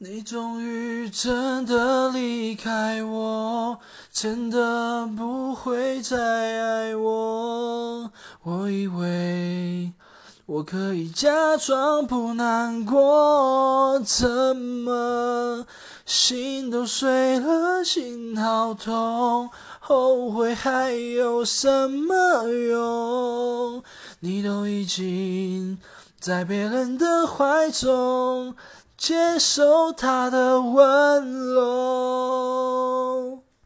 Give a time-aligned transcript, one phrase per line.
[0.00, 3.80] 你终于真的离开我，
[4.12, 8.08] 真的不会再爱我。
[8.44, 9.92] 我以为
[10.46, 15.66] 我可以假装不难过，怎么
[16.06, 23.82] 心都碎了，心好痛，后悔还有什么用？
[24.20, 25.76] 你都已经
[26.20, 28.54] 在别人的怀中。
[28.98, 31.47] 接受他的吻。